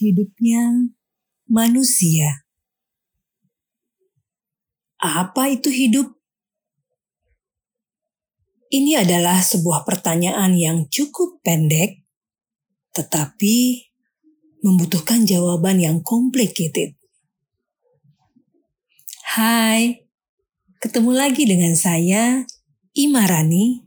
[0.00, 0.88] hidupnya
[1.44, 2.48] manusia.
[4.96, 6.16] Apa itu hidup?
[8.70, 12.00] Ini adalah sebuah pertanyaan yang cukup pendek,
[12.96, 13.88] tetapi
[14.64, 16.96] membutuhkan jawaban yang complicated.
[19.36, 20.06] Hai,
[20.80, 22.46] ketemu lagi dengan saya,
[22.94, 23.82] Imarani,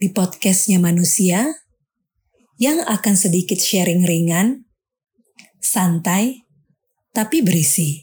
[0.00, 1.50] di podcastnya manusia
[2.60, 4.69] yang akan sedikit sharing ringan,
[5.60, 6.42] santai,
[7.12, 8.00] tapi berisi.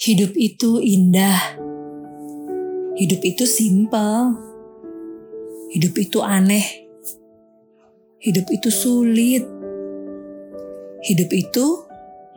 [0.00, 1.60] Hidup itu indah.
[2.98, 4.36] Hidup itu simpel.
[5.72, 6.66] Hidup itu aneh.
[8.20, 9.44] Hidup itu sulit.
[11.04, 11.64] Hidup itu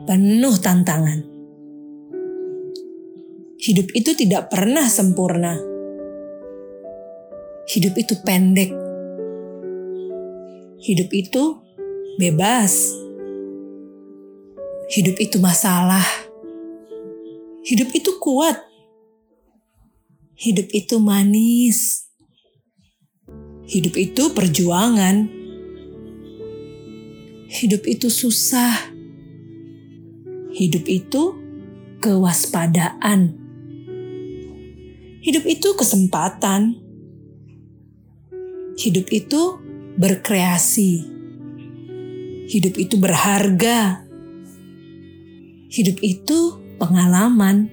[0.04, 1.20] penuh tantangan.
[3.58, 5.78] Hidup itu tidak pernah sempurna
[7.68, 8.87] hidup itu pendek.
[10.78, 11.58] Hidup itu
[12.18, 12.94] bebas.
[14.88, 16.06] Hidup itu masalah.
[17.66, 18.56] Hidup itu kuat.
[20.38, 22.08] Hidup itu manis.
[23.68, 25.28] Hidup itu perjuangan.
[27.48, 28.94] Hidup itu susah.
[30.54, 31.22] Hidup itu
[32.00, 33.34] kewaspadaan.
[35.20, 36.88] Hidup itu kesempatan
[38.78, 39.58] Hidup itu
[39.98, 41.02] berkreasi.
[42.48, 44.06] Hidup itu berharga.
[45.68, 46.38] Hidup itu
[46.78, 47.68] pengalaman.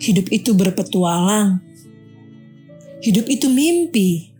[0.00, 1.60] Hidup itu berpetualang.
[3.04, 4.32] Hidup itu mimpi.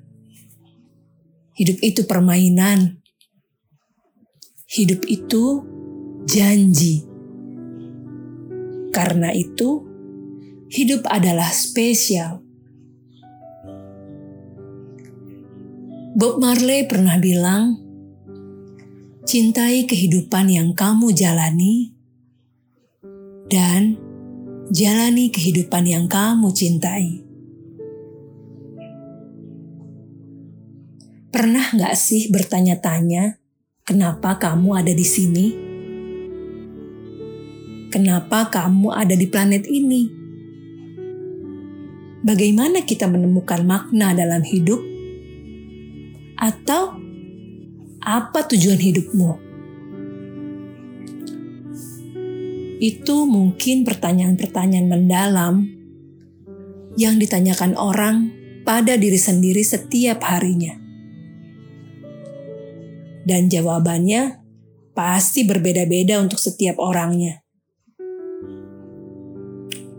[1.59, 3.03] Hidup itu permainan.
[4.65, 5.67] Hidup itu
[6.25, 7.05] janji.
[8.95, 9.85] Karena itu,
[10.73, 12.41] hidup adalah spesial
[16.21, 17.81] Bob Marley pernah bilang,
[19.25, 21.97] "Cintai kehidupan yang kamu jalani,
[23.49, 23.97] dan
[24.69, 27.25] jalani kehidupan yang kamu cintai."
[31.33, 33.41] Pernah gak sih bertanya-tanya,
[33.89, 35.47] "Kenapa kamu ada di sini?
[37.89, 40.05] Kenapa kamu ada di planet ini?"
[42.21, 44.90] Bagaimana kita menemukan makna dalam hidup
[46.41, 46.97] atau
[48.01, 49.31] apa tujuan hidupmu?
[52.81, 55.69] Itu mungkin pertanyaan-pertanyaan mendalam
[56.97, 58.33] yang ditanyakan orang
[58.65, 60.81] pada diri sendiri setiap harinya.
[63.21, 64.41] Dan jawabannya
[64.97, 67.45] pasti berbeda-beda untuk setiap orangnya.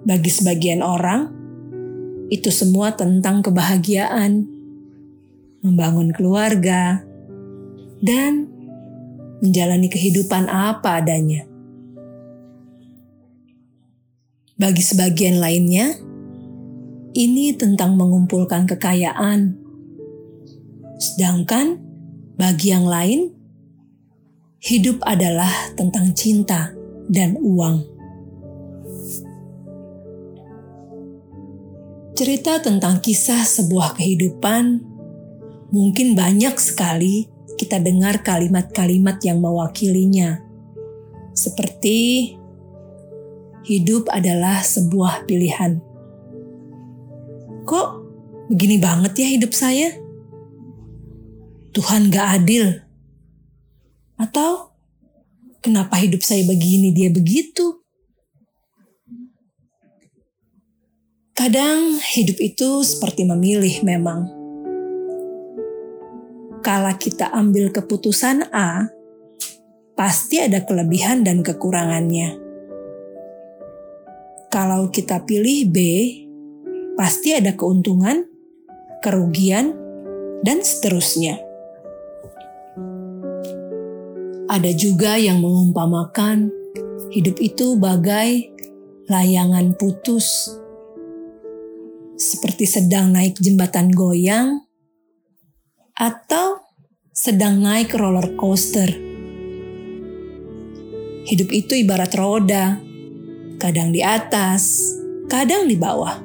[0.01, 1.29] Bagi sebagian orang,
[2.33, 4.60] itu semua tentang kebahagiaan
[5.61, 7.05] membangun keluarga,
[8.01, 8.49] dan
[9.41, 11.45] menjalani kehidupan apa adanya.
[14.57, 15.97] Bagi sebagian lainnya,
[17.17, 19.57] ini tentang mengumpulkan kekayaan.
[21.01, 21.81] Sedangkan
[22.37, 23.33] bagi yang lain,
[24.61, 26.69] hidup adalah tentang cinta
[27.09, 27.89] dan uang.
[32.13, 34.90] Cerita tentang kisah sebuah kehidupan
[35.71, 40.43] Mungkin banyak sekali kita dengar kalimat-kalimat yang mewakilinya.
[41.31, 42.35] Seperti
[43.63, 45.79] hidup adalah sebuah pilihan.
[47.63, 47.87] Kok
[48.51, 49.95] begini banget ya hidup saya?
[51.71, 52.83] Tuhan gak adil.
[54.19, 54.75] Atau
[55.63, 57.79] kenapa hidup saya begini dia begitu?
[61.31, 64.40] Kadang hidup itu seperti memilih memang
[66.61, 68.85] kala kita ambil keputusan A,
[69.97, 72.37] pasti ada kelebihan dan kekurangannya.
[74.53, 75.77] Kalau kita pilih B,
[76.93, 78.29] pasti ada keuntungan,
[79.01, 79.73] kerugian,
[80.45, 81.41] dan seterusnya.
[84.51, 86.51] Ada juga yang mengumpamakan
[87.09, 88.51] hidup itu bagai
[89.07, 90.51] layangan putus,
[92.19, 94.70] seperti sedang naik jembatan goyang
[96.01, 96.65] atau
[97.13, 98.89] sedang naik roller coaster.
[101.29, 102.81] Hidup itu ibarat roda,
[103.61, 104.89] kadang di atas,
[105.29, 106.17] kadang di bawah,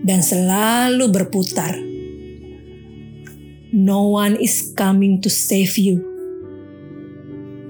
[0.00, 1.76] dan selalu berputar.
[3.76, 6.00] No one is coming to save you.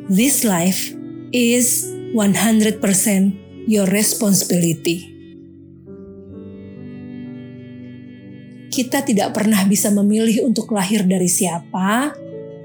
[0.06, 0.94] This life
[1.34, 2.78] is 100%
[3.66, 5.10] your responsibility.
[8.72, 12.16] Kita tidak pernah bisa memilih untuk lahir dari siapa,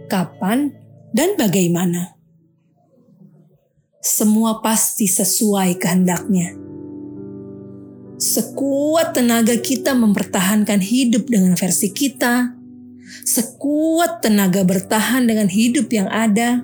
[0.08, 0.72] kapan,
[1.12, 2.16] dan bagaimana.
[4.00, 6.56] Semua pasti sesuai kehendaknya.
[8.18, 12.56] Sekuat tenaga kita mempertahankan hidup dengan versi kita,
[13.28, 16.64] sekuat tenaga bertahan dengan hidup yang ada,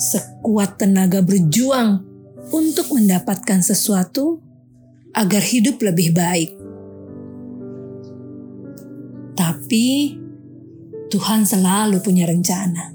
[0.00, 2.02] sekuat tenaga berjuang
[2.50, 4.40] untuk mendapatkan sesuatu
[5.12, 6.73] agar hidup lebih baik.
[9.34, 10.14] Tapi
[11.10, 12.94] Tuhan selalu punya rencana.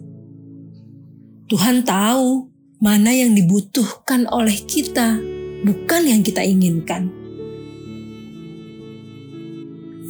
[1.47, 2.47] Tuhan tahu
[2.79, 5.19] mana yang dibutuhkan oleh kita,
[5.67, 7.11] bukan yang kita inginkan.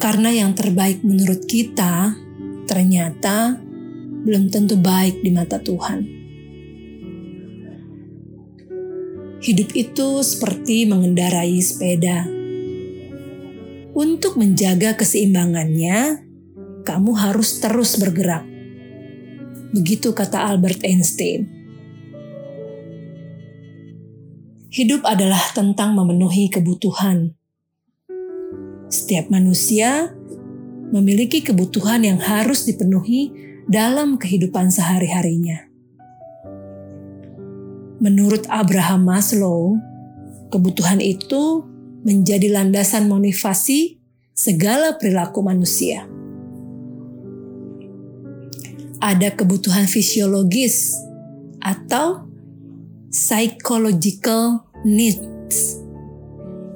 [0.00, 2.16] Karena yang terbaik menurut kita
[2.64, 3.58] ternyata
[4.24, 6.20] belum tentu baik di mata Tuhan.
[9.40, 12.39] Hidup itu seperti mengendarai sepeda.
[14.00, 16.24] Untuk menjaga keseimbangannya,
[16.88, 18.48] kamu harus terus bergerak.
[19.76, 21.44] Begitu kata Albert Einstein.
[24.72, 27.36] Hidup adalah tentang memenuhi kebutuhan.
[28.88, 30.16] Setiap manusia
[30.96, 33.28] memiliki kebutuhan yang harus dipenuhi
[33.68, 35.68] dalam kehidupan sehari-harinya.
[38.00, 39.76] Menurut Abraham Maslow,
[40.48, 41.68] kebutuhan itu
[42.06, 44.00] menjadi landasan motivasi
[44.32, 46.08] segala perilaku manusia
[49.00, 50.92] ada kebutuhan fisiologis
[51.64, 52.28] atau
[53.08, 55.80] psychological needs.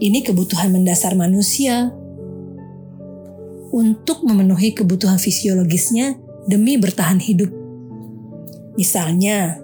[0.00, 1.92] Ini kebutuhan mendasar manusia
[3.70, 6.16] untuk memenuhi kebutuhan fisiologisnya
[6.48, 7.52] demi bertahan hidup.
[8.74, 9.60] Misalnya,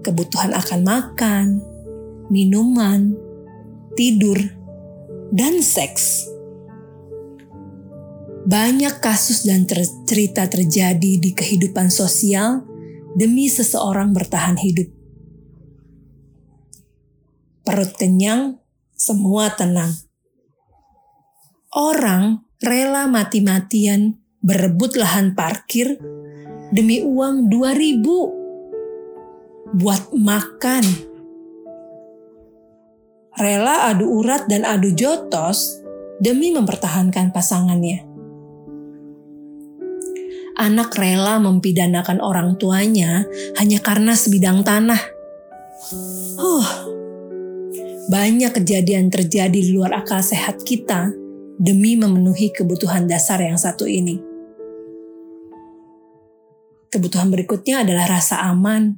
[0.00, 1.46] kebutuhan akan makan,
[2.32, 3.12] minuman,
[3.98, 4.40] tidur,
[5.32, 6.26] dan seks.
[8.46, 9.66] Banyak kasus dan
[10.06, 12.62] cerita terjadi di kehidupan sosial
[13.18, 14.86] demi seseorang bertahan hidup.
[17.66, 18.62] Perut kenyang,
[18.94, 19.90] semua tenang.
[21.74, 25.98] Orang rela mati-matian berebut lahan parkir
[26.70, 31.15] demi uang 2000 buat makan.
[33.36, 35.84] Rela adu urat dan adu jotos
[36.20, 38.16] demi mempertahankan pasangannya
[40.56, 43.28] anak rela mempidanakan orang tuanya
[43.60, 44.98] hanya karena sebidang tanah.
[46.40, 46.68] Huh,
[48.08, 51.12] banyak kejadian terjadi di luar akal sehat kita
[51.60, 54.16] demi memenuhi kebutuhan dasar yang satu ini.
[56.88, 58.96] Kebutuhan berikutnya adalah rasa aman,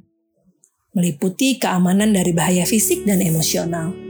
[0.95, 4.08] meliputi keamanan dari bahaya fisik dan emosional.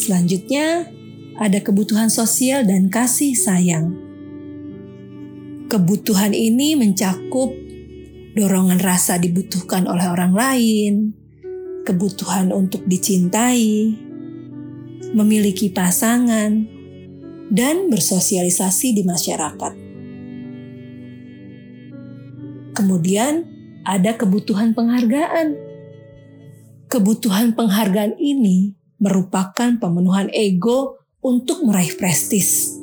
[0.00, 0.88] Selanjutnya,
[1.36, 4.10] ada kebutuhan sosial dan kasih sayang
[5.70, 7.54] Kebutuhan ini mencakup
[8.34, 11.14] dorongan rasa dibutuhkan oleh orang lain,
[11.86, 13.94] kebutuhan untuk dicintai,
[15.14, 16.66] memiliki pasangan,
[17.54, 19.72] dan bersosialisasi di masyarakat.
[22.74, 23.46] Kemudian
[23.86, 25.54] ada kebutuhan penghargaan.
[26.90, 32.80] Kebutuhan penghargaan ini merupakan pemenuhan ego untuk meraih prestis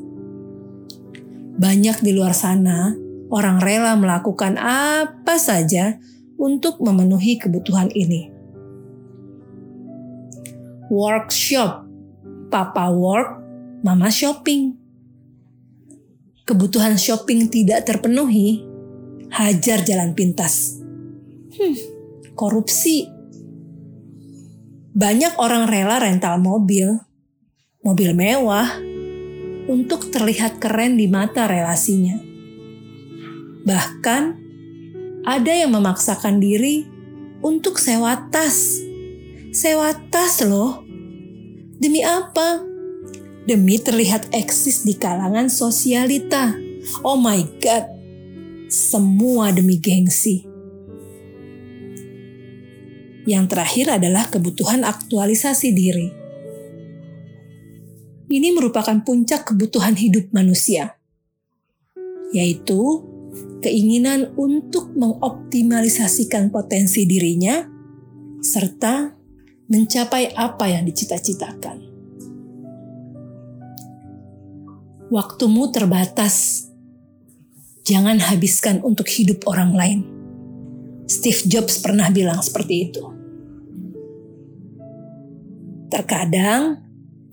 [1.57, 2.93] banyak di luar sana
[3.33, 5.97] orang rela melakukan apa saja
[6.37, 8.29] untuk memenuhi kebutuhan ini.
[10.93, 11.83] Workshop,
[12.53, 13.41] papa work,
[13.81, 14.77] mama shopping.
[16.45, 18.63] Kebutuhan shopping tidak terpenuhi,
[19.33, 20.79] hajar jalan pintas.
[21.57, 21.75] Hmm,
[22.37, 23.16] korupsi.
[24.97, 26.89] Banyak orang rela rental mobil,
[27.85, 28.81] mobil mewah,
[29.69, 32.17] untuk terlihat keren di mata relasinya.
[33.61, 34.23] Bahkan,
[35.21, 36.89] ada yang memaksakan diri
[37.45, 38.81] untuk sewa tas.
[39.53, 40.81] Sewa tas loh.
[41.77, 42.65] Demi apa?
[43.45, 46.57] Demi terlihat eksis di kalangan sosialita.
[47.05, 47.85] Oh my God.
[48.73, 50.56] Semua demi gengsi.
[53.27, 56.27] Yang terakhir adalah kebutuhan aktualisasi diri
[58.27, 60.99] ini merupakan puncak kebutuhan hidup manusia,
[62.35, 63.07] yaitu
[63.63, 67.63] keinginan untuk mengoptimalisasikan potensi dirinya
[68.43, 69.15] serta
[69.71, 71.87] mencapai apa yang dicita-citakan.
[75.07, 76.67] Waktumu terbatas.
[77.87, 79.99] Jangan habiskan untuk hidup orang lain.
[81.07, 83.16] Steve Jobs pernah bilang seperti itu.
[85.97, 86.77] Terkadang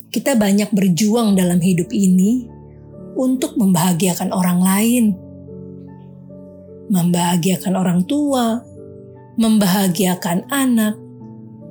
[0.09, 2.49] kita banyak berjuang dalam hidup ini
[3.12, 5.04] untuk membahagiakan orang lain,
[6.88, 8.64] membahagiakan orang tua,
[9.37, 10.97] membahagiakan anak,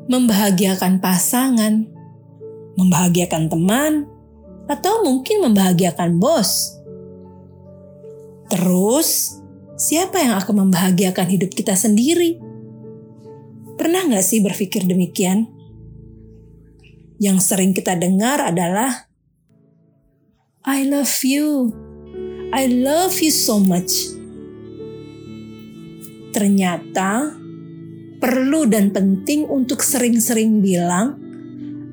[0.06, 1.90] membahagiakan pasangan,
[2.78, 4.06] membahagiakan teman,
[4.70, 6.78] atau mungkin membahagiakan bos.
[8.54, 9.42] Terus,
[9.82, 12.38] siapa yang akan membahagiakan hidup kita sendiri?
[13.82, 15.53] Pernah nggak sih berpikir demikian?
[17.24, 19.08] Yang sering kita dengar adalah,
[20.68, 21.72] I love you.
[22.52, 24.12] I love you so much.
[26.36, 27.32] Ternyata
[28.20, 31.16] perlu dan penting untuk sering-sering bilang,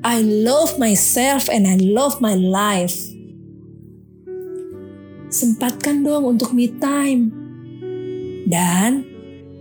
[0.02, 2.98] I love myself and I love my life.
[5.30, 7.30] Sempatkan dong untuk me time.
[8.50, 9.06] Dan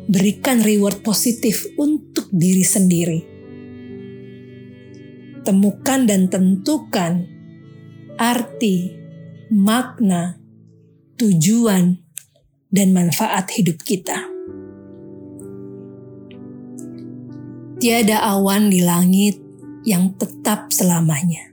[0.10, 3.39] berikan reward positif untuk diri sendiri.
[5.46, 7.26] Temukan dan tentukan
[8.20, 8.92] arti,
[9.48, 10.36] makna,
[11.16, 11.96] tujuan,
[12.70, 14.28] dan manfaat hidup kita.
[17.80, 19.40] Tiada awan di langit
[19.88, 21.50] yang tetap selamanya.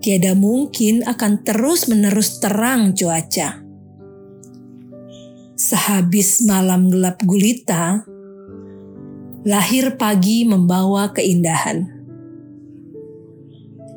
[0.00, 3.60] Tiada mungkin akan terus-menerus terang cuaca.
[5.60, 8.00] Sehabis malam gelap gulita,
[9.44, 11.99] lahir pagi membawa keindahan.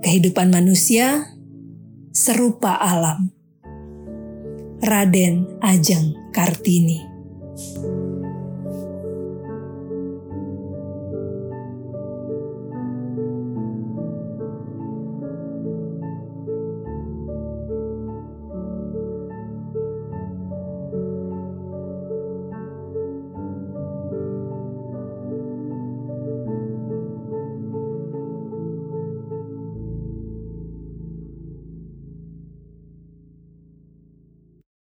[0.03, 1.31] Kehidupan manusia
[2.11, 3.31] serupa alam.
[4.83, 6.99] Raden Ajeng Kartini.